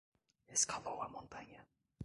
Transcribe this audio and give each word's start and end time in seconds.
Escalou 0.55 0.97
a 1.05 1.09
montanha 1.13 1.61